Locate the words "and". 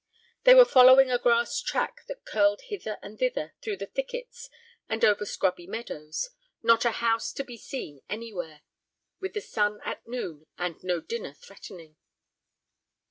3.03-3.19, 4.89-5.05, 10.57-10.83